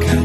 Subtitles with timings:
[0.00, 0.21] 가까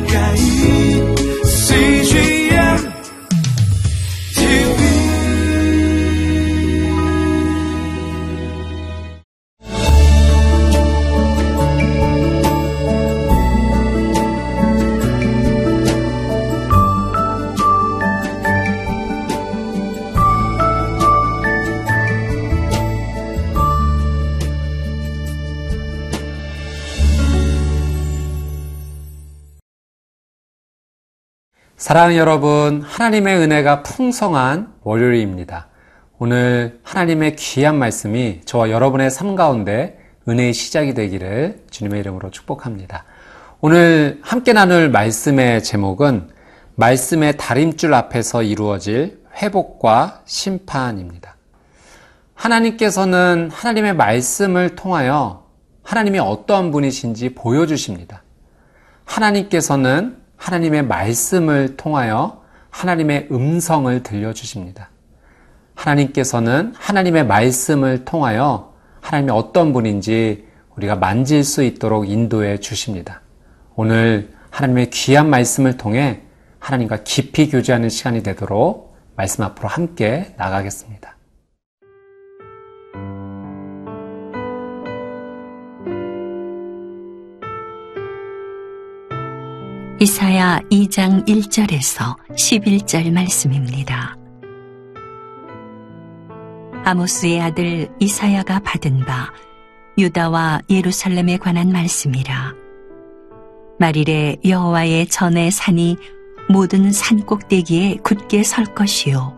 [31.97, 35.65] 사랑하는 여러분, 하나님의 은혜가 풍성한 월요일입니다.
[36.19, 39.97] 오늘 하나님의 귀한 말씀이 저와 여러분의 삶 가운데
[40.29, 43.03] 은혜의 시작이 되기를 주님의 이름으로 축복합니다.
[43.61, 46.29] 오늘 함께 나눌 말씀의 제목은
[46.75, 51.35] 말씀의 다림줄 앞에서 이루어질 회복과 심판입니다.
[52.35, 55.47] 하나님께서는 하나님의 말씀을 통하여
[55.81, 58.21] 하나님이 어떠한 분이신지 보여주십니다.
[59.03, 64.89] 하나님께서는 하나님의 말씀을 통하여 하나님의 음성을 들려주십니다.
[65.75, 73.21] 하나님께서는 하나님의 말씀을 통하여 하나님이 어떤 분인지 우리가 만질 수 있도록 인도해 주십니다.
[73.75, 76.21] 오늘 하나님의 귀한 말씀을 통해
[76.59, 81.16] 하나님과 깊이 교제하는 시간이 되도록 말씀 앞으로 함께 나가겠습니다.
[89.99, 94.15] 이사야 2장 1절에서 11절 말씀입니다.
[96.83, 99.33] 아모스의 아들 이사야가 받은 바
[99.97, 102.53] 유다와 예루살렘에 관한 말씀이라.
[103.79, 105.97] 말일에 여호와의 전의 산이
[106.47, 109.35] 모든 산 꼭대기에 굳게 설 것이요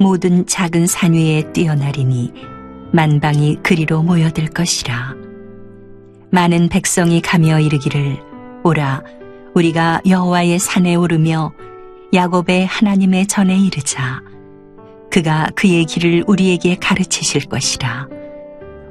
[0.00, 2.32] 모든 작은 산 위에 뛰어나리니
[2.94, 5.14] 만방이 그리로 모여들 것이라.
[6.30, 8.16] 많은 백성이 가며 이르기를
[8.64, 9.02] 오라
[9.56, 11.50] 우리가 여호와의 산에 오르며
[12.12, 14.20] 야곱의 하나님의 전에 이르자.
[15.10, 18.06] 그가 그의 길을 우리에게 가르치실 것이라.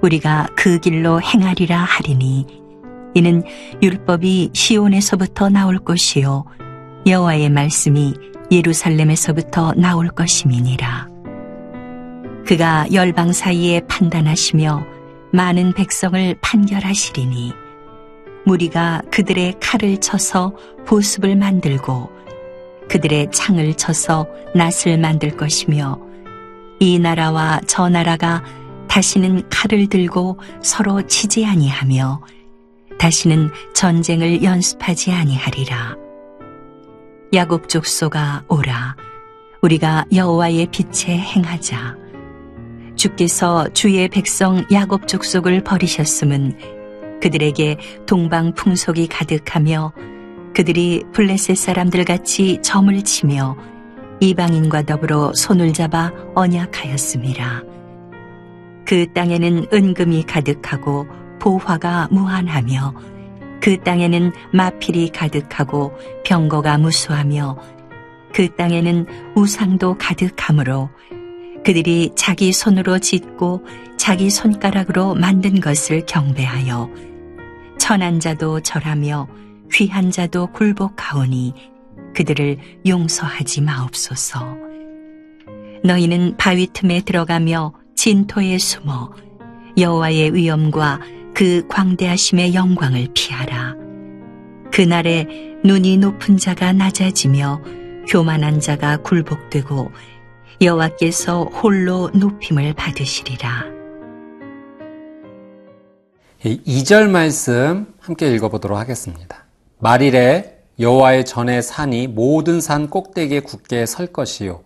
[0.02, 2.48] 우리가 그 길로 행하리라 하리니
[3.14, 3.44] 이는
[3.84, 6.46] 율법이 시온에서부터 나올 것이요
[7.06, 8.16] 여호와의 말씀이
[8.52, 11.10] 예루살렘에서부터 나올 것임이니라.
[12.48, 14.84] 그가 열방 사이에 판단하시며
[15.32, 17.65] 많은 백성을 판결하시리니
[18.46, 20.54] 무리가 그들의 칼을 쳐서
[20.86, 22.10] 보습을 만들고
[22.90, 26.00] 그들의 창을 쳐서 낫을 만들 것이며
[26.80, 28.44] 이 나라와 저 나라가
[28.88, 32.22] 다시는 칼을 들고 서로 치지 아니하며
[33.00, 35.96] 다시는 전쟁을 연습하지 아니하리라.
[37.34, 38.96] 야곱 족소가 오라.
[39.62, 41.98] 우리가 여호와의 빛에 행하자.
[42.96, 46.85] 주께서 주의 백성 야곱 족속을 버리셨음은
[47.22, 49.94] 그들에게 동방 풍속이 가득하며
[50.54, 53.58] 그들이 블레셋 사람들 같이 점을 치며
[54.20, 57.64] 이방인과 더불어 손을 잡아 언약하였습니다.
[58.86, 61.08] 그 땅에는 은금이 가득하고
[61.40, 62.94] 보화가 무한하며
[63.60, 65.92] 그 땅에는 마필이 가득하고
[66.24, 67.58] 병거가 무수하며
[68.34, 69.06] 그 땅에는
[69.36, 70.90] 우상도 가득하므로
[71.66, 73.66] 그들이 자기 손으로 짓고
[73.98, 76.92] 자기 손가락으로 만든 것을 경배하여
[77.80, 79.28] 천한 자도 절하며
[79.74, 81.54] 귀한 자도 굴복하오니
[82.16, 84.58] 그들을 용서하지 마옵소서.
[85.84, 89.12] 너희는 바위 틈에 들어가며 진토에 숨어
[89.78, 91.00] 여호와의 위엄과
[91.34, 93.74] 그 광대하심의 영광을 피하라.
[94.72, 95.28] 그날에
[95.64, 97.62] 눈이 높은 자가 낮아지며
[98.08, 99.92] 교만한 자가 굴복되고
[100.66, 103.66] 여호와께서 홀로 높임을 받으시리라.
[106.44, 109.46] 2절 말씀 함께 읽어보도록 하겠습니다.
[109.80, 114.64] 말일에 여호와의 전의 산이 모든 산 꼭대기에 굳게 설 것이요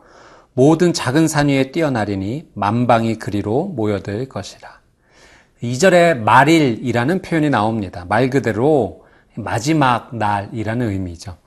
[0.53, 4.79] 모든 작은 산 위에 뛰어나리니 만방이 그리로 모여들 것이라.
[5.61, 8.05] 2절에 말일이라는 표현이 나옵니다.
[8.07, 11.37] 말 그대로 마지막 날이라는 의미죠.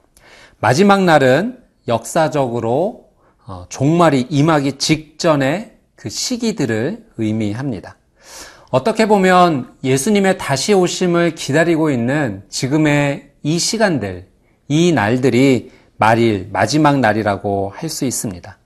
[0.61, 3.12] 마지막 날은 역사적으로
[3.47, 7.97] 어, 종말이 임하기 직전의 그 시기들을 의미합니다.
[8.71, 14.29] 어떻게 보면 예수님의 다시 오심을 기다리고 있는 지금의 이 시간들,
[14.69, 18.59] 이 날들이 말일, 마지막 날이라고 할 수 있습니다.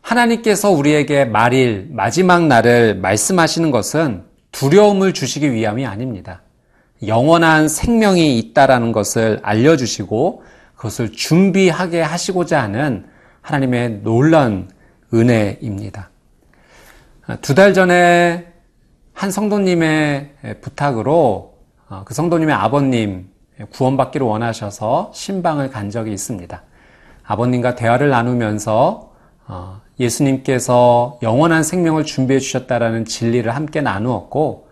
[0.00, 4.22] 하나님께서 우리에게 말일, 마지막 날을 말씀하시는 것은
[4.52, 6.42] 두려움을 주시기 위함이 아닙니다.
[7.06, 10.44] 영원한 생명이 있다라는 것을 알려주시고
[10.76, 13.04] 그것을 준비하게 하시고자 하는
[13.46, 14.68] 하나님의 놀라운
[15.14, 16.10] 은혜입니다.
[17.42, 18.52] 두 달 전에
[19.12, 21.54] 한 성도님의 부탁으로
[21.88, 23.30] 어, 그 성도님의 아버님
[23.70, 26.60] 구원받기를 원하셔서 신방을 간 적이 있습니다.
[27.24, 29.12] 아버님과 대화를 나누면서
[29.46, 34.66] 어, 예수님께서 영원한 생명을 준비해 주셨다라는 진리를 함께 나누었고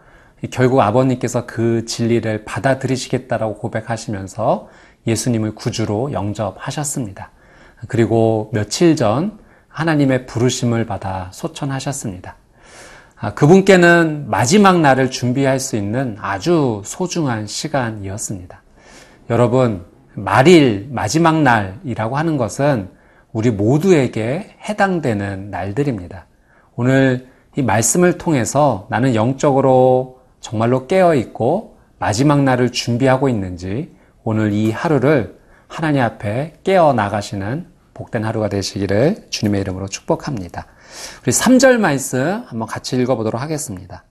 [0.51, 4.69] 결국 아버님께서 그 진리를 받아들이시겠다라고 고백하시면서
[5.07, 7.31] 예수님을 구주로 영접하셨습니다.
[7.89, 9.39] 그리고 며칠 전
[9.69, 12.37] 하나님의 부르심을 받아 소천하셨습니다.
[13.17, 18.63] 아, 그분께는 마지막 날을 준비할 수 있는 아주 소중한 시간이었습니다.
[19.31, 19.85] 여러분,
[20.15, 22.91] 말일 마지막 날이라고 하는 것은
[23.33, 26.27] 우리 모두에게 해당되는 날들입니다.
[26.77, 34.71] 오늘 이 말씀을 통해서 나는 영적으로 정말로 깨어 있고 마지막 날을 준비하고 있는지 오늘 이
[34.71, 35.39] 하루를
[35.69, 40.67] 하나님 앞에 깨어 나가시는 복된 하루가 되시기를 주님의 이름으로 축복합니다.
[41.23, 44.05] 우리 3절 말씀 한번 같이 읽어보도록 하겠습니다.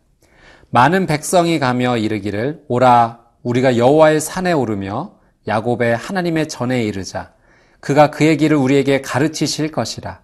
[0.70, 5.16] 많은 백성이 가며 이르기를 오라 우리가 여호와의 산에 오르며
[5.48, 7.34] 야곱의 하나님의 전에 이르자
[7.80, 10.22] 그가 그의 길을 우리에게 가르치실 것이라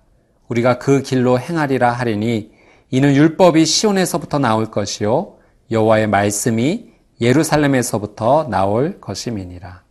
[0.47, 2.51] 우리가 그 길로 행하리라 하리니
[2.89, 5.37] 이는 율법이 시온에서부터 나올 것이요
[5.69, 6.89] 여호와의 말씀이
[7.21, 9.83] 예루살렘에서부터 나올 것임이니라.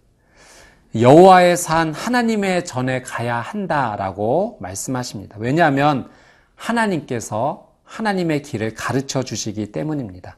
[1.01, 5.37] 여호와의 산 하나님의 전에 가야 한다라고 말씀하십니다.
[5.39, 6.09] 왜냐하면
[6.55, 10.37] 하나님께서 하나님의 길을 가르쳐 주시기 때문입니다.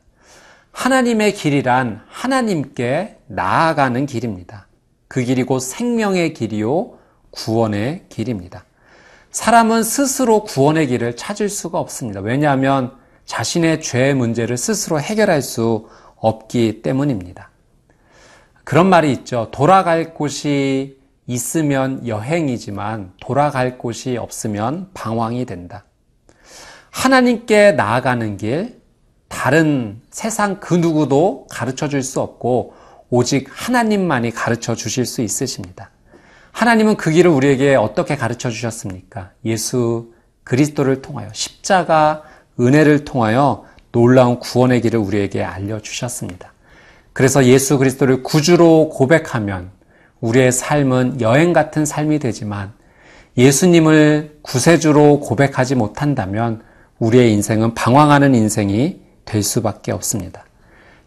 [0.72, 4.66] 하나님의 길이란 하나님께 나아가는 길입니다.
[5.08, 6.98] 그 길이 곧 생명의 길이요,
[7.30, 8.64] 구원의 길입니다.
[9.30, 12.20] 사람은 스스로 구원의 길을 찾을 수가 없습니다.
[12.20, 12.92] 왜냐하면
[13.24, 17.49] 자신의 죄의 문제를 스스로 해결할 수 없기 때문입니다.
[18.64, 19.48] 그런 말이 있죠.
[19.50, 25.84] 돌아갈 곳이 있으면 여행이지만 돌아갈 곳이 없으면 방황이 된다.
[26.90, 28.80] 하나님께 나아가는 길,
[29.28, 32.74] 다른 세상 그 누구도 가르쳐 줄 수 없고
[33.10, 35.90] 오직 하나님만이 가르쳐 주실 수 있으십니다.
[36.52, 39.30] 하나님은 그 길을 우리에게 어떻게 가르쳐 주셨습니까?
[39.44, 40.12] 예수
[40.44, 42.22] 그리스도를 통하여 십자가
[42.58, 46.49] 은혜를 통하여 놀라운 구원의 길을 우리에게 알려 주셨습니다.
[47.20, 49.72] 그래서 예수 그리스도를 구주로 고백하면
[50.22, 52.72] 우리의 삶은 여행 같은 삶이 되지만
[53.36, 56.62] 예수님을 구세주로 고백하지 못한다면
[56.98, 60.46] 우리의 인생은 방황하는 인생이 될 수밖에 없습니다.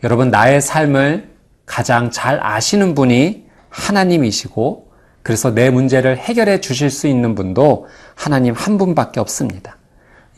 [0.03, 1.31] 여러분, 나의 삶을
[1.65, 4.91] 가장 잘 아시는 분이 하나님이시고
[5.23, 9.77] 그래서 내 문제를 해결해 주실 수 있는 분도 하나님 한 분밖에 없습니다.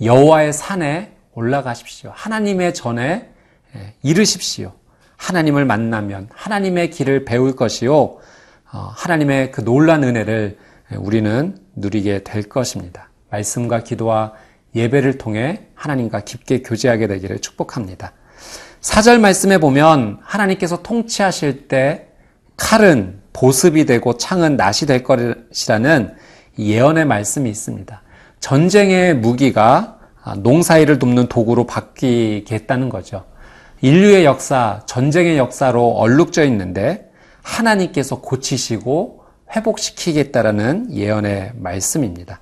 [0.02, 2.14] 여호와의 산에 올라가십시오.
[2.16, 3.30] 하나님의 전에
[3.76, 4.72] 예, 이르십시오.
[5.18, 7.96] 하나님을 만나면 하나님의 길을 배울 것이요.
[7.96, 8.20] 어,
[8.72, 10.58] 하나님의 그 놀란 은혜를
[10.98, 13.10] 우리는 누리게 될 것입니다.
[13.30, 14.34] 말씀과 기도와
[14.76, 18.12] 예배를 통해 하나님과 깊게 교제하게 되기를 축복합니다.
[18.82, 22.10] 사절 말씀에 보면 하나님께서 통치하실 때
[22.58, 26.16] 칼은 보습이 되고 창은 낫이 될 것이라는
[26.60, 28.02] 예언의 말씀이 있습니다.
[28.40, 30.00] 전쟁의 무기가
[30.38, 33.26] 농사일을 돕는 도구로 바뀌겠다는 거죠.
[33.82, 37.12] 인류의 역사, 전쟁의 역사로 얼룩져 있는데
[37.44, 39.24] 하나님께서 고치시고
[39.56, 42.40] 회복시키겠다라는 예언의 말씀입니다.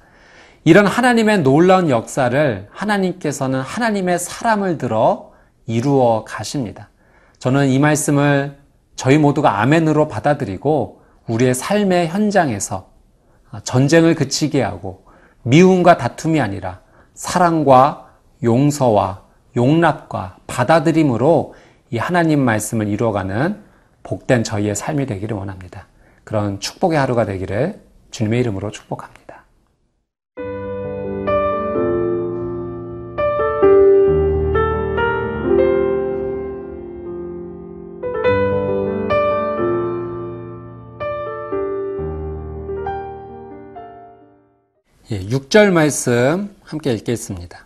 [0.64, 5.32] 이런 하나님의 놀라운 역사를 하나님께서는 하나님의 사람을 들어
[5.66, 6.90] 이루어 가십니다.
[7.40, 8.58] 저는 이 말씀을
[8.96, 12.92] 저희 모두가 아멘으로 받아들이고 우리의 삶의 현장에서
[13.64, 15.06] 전쟁을 그치게 하고
[15.44, 16.82] 미움과 다툼이 아니라
[17.14, 18.08] 사랑과
[18.44, 19.23] 용서와
[19.56, 21.56] 용납과 받아들임으로
[21.92, 23.62] 이 하나님 말씀을 이루어가는
[24.04, 25.88] 복된 저희의 삶이 되기를 원합니다.
[26.24, 27.82] 그런 축복의 하루가 되기를
[28.12, 29.24] 주님의 이름으로 축복합니다.
[45.12, 47.66] 예, 6절 말씀 함께 읽겠습니다.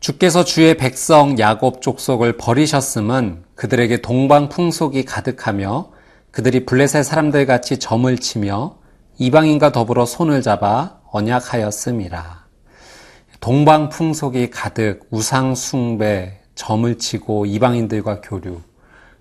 [0.00, 5.90] 주께서 주의 백성 야곱 족속을 버리셨음은 그들에게 동방 풍속이 가득하며
[6.30, 8.78] 그들이 블레셋 사람들 같이 점을 치며
[9.18, 12.46] 이방인과 더불어 손을 잡아 언약하였음이라.
[13.40, 18.62] 동방 풍속이 가득 우상 숭배, 점을 치고 이방인들과 교류.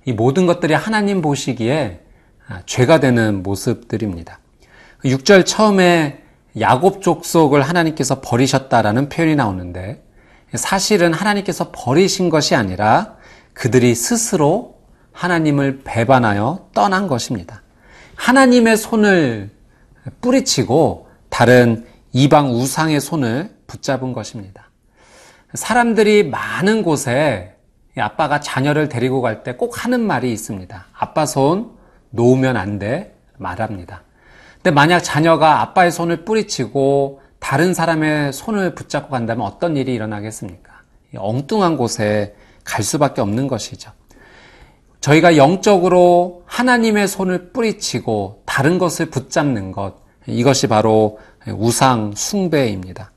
[0.06, 2.00] 이 모든 것들이 하나님 보시기에
[2.48, 4.40] 아, 죄가 되는 모습들입니다.
[5.04, 6.24] 6절 처음에
[6.58, 10.04] 야곱 족속을 하나님께서 버리셨다라는 표현이 나오는데
[10.56, 13.16] 사실은 하나님께서 버리신 것이 아니라
[13.54, 14.80] 그들이 스스로
[15.12, 17.62] 하나님을 배반하여 떠난 것입니다.
[18.16, 19.50] 하나님의 손을
[20.22, 24.70] 뿌리치고 다른 이방 우상의 손을 붙잡은 것입니다.
[25.54, 27.56] 사람들이 많은 곳에
[27.98, 30.86] 아빠가 자녀를 데리고 갈 때 꼭 하는 말이 있습니다.
[30.98, 31.72] 아빠 손
[32.12, 34.04] 놓으면 안 돼 말합니다.
[34.56, 40.72] 근데 만약 자녀가 아빠의 손을 뿌리치고 다른 사람의 손을 붙잡고 간다면 어떤 일이 일어나겠습니까?
[41.16, 43.92] 엉뚱한 곳에 갈 수밖에 없는 것이죠.
[45.02, 49.96] 저희가 영적으로 하나님의 손을 뿌리치고 다른 것을 붙잡는 것,
[50.28, 53.12] 이것이 바로 우상 숭배입니다.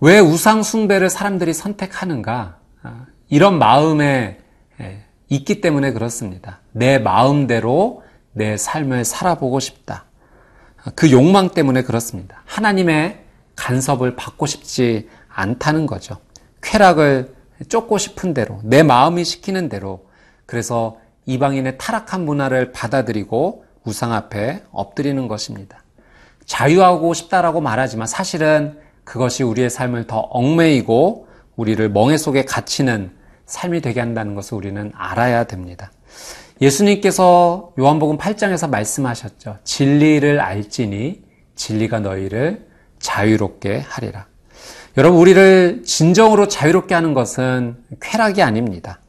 [0.00, 2.58] 왜 우상 숭배를 사람들이 선택하는가?
[3.28, 4.40] 이런 마음에
[5.28, 6.60] 있기 때문에 그렇습니다.
[6.72, 10.06] 내 마음대로 내 삶을 살아보고 싶다.
[10.96, 12.42] 그 욕망 때문에 그렇습니다.
[12.46, 13.19] 하나님의
[13.60, 16.16] 간섭을 받고 싶지 않다는 거죠.
[16.62, 17.34] 쾌락을
[17.68, 20.06] 쫓고 싶은 대로, 내 마음이 시키는 대로,
[20.46, 25.84] 그래서 이방인의 타락한 문화를 받아들이고 우상 앞에 엎드리는 것입니다.
[26.46, 33.12] 자유하고 싶다라고 말하지만 사실은 그것이 우리의 삶을 더 얽매이고 우리를 멍해 속에 갇히는
[33.44, 35.92] 삶이 되게 한다는 것을 우리는 알아야 됩니다.
[36.62, 39.58] 예수님께서 요한복음 8장에서 말씀하셨죠.
[39.64, 41.22] 진리를 알지니
[41.54, 42.69] 진리가 너희를
[43.00, 44.26] 자유롭게 하리라.
[44.96, 49.00] 여러분, 우리를 진정으로 자유롭게 하는 것은 쾌락이 아닙니다.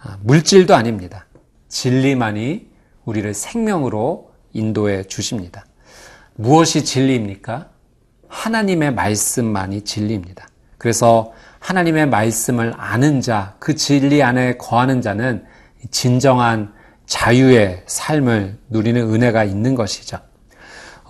[0.00, 1.26] 아, 물질도 아닙니다.
[1.68, 2.70] 진리만이
[3.04, 5.64] 우리를 생명으로 인도해 주십니다.
[6.34, 7.68] 무엇이 진리입니까?
[8.28, 10.48] 하나님의 말씀만이 진리입니다.
[10.78, 15.44] 그래서 하나님의 말씀을 아는 자, 그 진리 안에 거하는 자는
[15.90, 16.72] 진정한
[17.06, 20.18] 자유의 삶을 누리는 은혜가 있는 것이죠.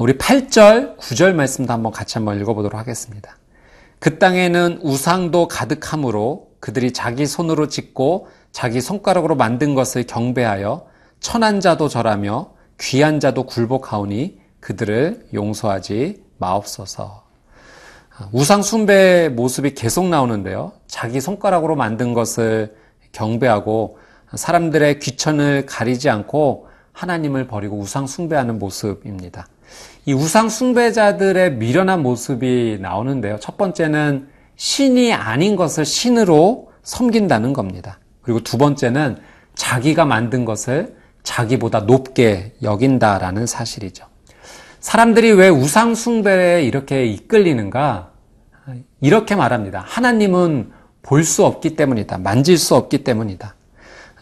[0.02, 3.36] 우리 8절, 9절 말씀도 한번 같이 한번 읽어보도록 하겠습니다.
[4.00, 10.88] 그 땅에는 우상도 가득하므로 그들이 자기 손으로 짓고 자기 손가락으로 만든 것을 경배하여
[11.20, 17.22] 천한 자도 절하며 귀한 자도 굴복하오니 그들을 용서하지 마옵소서.
[18.32, 20.72] 우상 숭배의 모습이 계속 나오는데요.
[20.88, 22.74] 자기 손가락으로 만든 것을
[23.12, 23.98] 경배하고
[24.34, 29.46] 사람들의 귀천을 가리지 않고 하나님을 버리고 우상 숭배하는 모습입니다.
[30.04, 33.38] 이 우상 숭배자들의 미련한 모습이 나오는데요.
[33.40, 37.98] 첫 번째는 신이 아닌 것을 신으로 섬긴다는 겁니다.
[38.22, 39.18] 그리고 두 번째는
[39.54, 44.06] 자기가 만든 것을 자기보다 높게 여긴다라는 사실이죠.
[44.80, 48.10] 사람들이 왜 우상 숭배에 이렇게 이끌리는가?
[49.00, 49.84] 이렇게 말합니다.
[49.86, 52.18] 하나님은 볼 수 없기 때문이다.
[52.18, 53.54] 만질 수 없기 때문이다.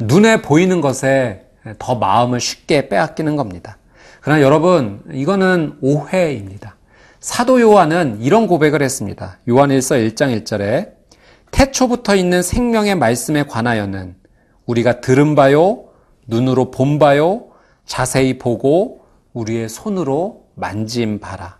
[0.01, 1.47] 눈에 보이는 것에
[1.79, 3.77] 더 마음을 쉽게 빼앗기는 겁니다.
[4.21, 6.77] 그러나 여러분, 이거는 오해입니다.
[7.21, 9.39] 사도 요한은 이런 고백을 했습니다.
[9.49, 10.93] 요한일서 1장 1절에
[11.51, 14.15] 태초부터 있는 생명의 말씀에 관하여는
[14.67, 15.85] 우리가 들은 바요,
[16.27, 17.49] 눈으로 본 바요,
[17.87, 19.01] 자세히 보고
[19.33, 21.59] 우리의 손으로 만진 바라.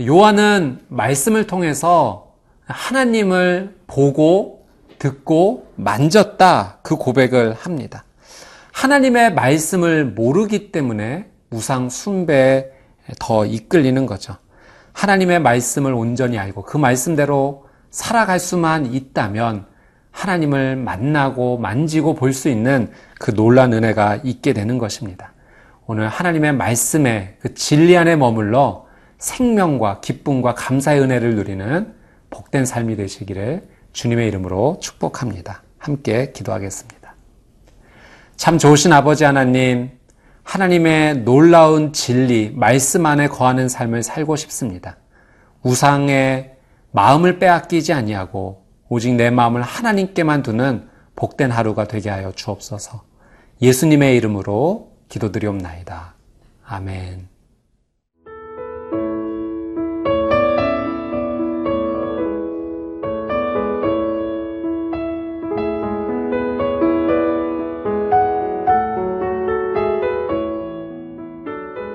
[0.00, 2.34] 요한은 말씀을 통해서
[2.66, 4.66] 하나님을 보고
[4.98, 8.04] 듣고 만졌다 그 고백을 합니다.
[8.72, 12.70] 하나님의 말씀을 모르기 때문에 우상 숭배에
[13.18, 14.36] 더 이끌리는 거죠.
[14.92, 19.66] 하나님의 말씀을 온전히 알고 그 말씀대로 살아갈 수만 있다면
[20.10, 25.32] 하나님을 만나고 만지고 볼 수 있는 그 놀란 은혜가 있게 되는 것입니다.
[25.86, 28.86] 오늘 하나님의 말씀에 그 진리 안에 머물러
[29.18, 31.94] 생명과 기쁨과 감사의 은혜를 누리는
[32.30, 35.62] 복된 삶이 되시기를 주님의 이름으로 축복합니다.
[35.78, 37.14] 함께 기도하겠습니다.
[38.36, 39.90] 참 좋으신 아버지 하나님,
[40.44, 44.98] 하나님의 놀라운 진리, 말씀 안에 거하는 삶을 살고 싶습니다.
[45.62, 46.54] 우상의
[46.92, 53.02] 마음을 빼앗기지 아니하고 오직 내 마음을 하나님께만 두는 복된 하루가 되게 하여 주옵소서.
[53.62, 56.14] 예수님의 이름으로 기도드리옵나이다.
[56.66, 57.33] 아멘.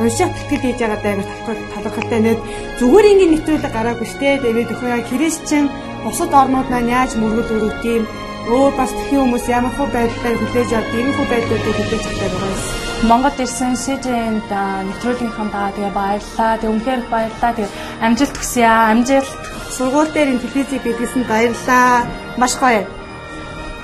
[0.00, 1.14] унших тэтгэл хийж байгаа даа
[1.46, 2.40] талхал талхалтай нэт
[2.78, 5.64] зүгээр ингээд нэвтрүүлэг гараагүй штэ тэгээд өхөө яа христчэн
[6.04, 8.04] бусад орнууд маань яаж мөргөл өрөвт юм
[8.48, 12.52] өөр бас тхэн хүмүүс ямар хөө байдлаар хүлээж авд ийм хөө байдлуудыг хүлээж авдаг байгаа
[12.54, 12.88] юм.
[13.08, 14.52] Монгол ирсэн СЖН-д
[14.88, 16.52] нэвтрүүлгийнхаа даа тэгээ баярлаа.
[16.58, 17.52] Тэг үнхээр их баярлаа.
[17.54, 17.68] Тэг
[18.02, 18.90] амжилт хүсье аа.
[18.90, 19.32] Амжилт.
[19.76, 22.08] Сургууль дээр ин телевизийг бидлсэн баярлаа.
[22.40, 22.82] Маш гоё.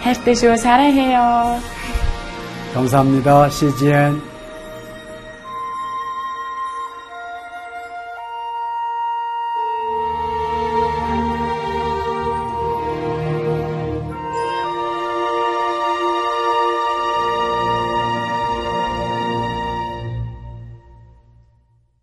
[0.03, 0.57] хайртай шүү.
[0.57, 1.61] 사랑해요.
[2.75, 3.49] 감사합니다.
[3.49, 4.28] CGN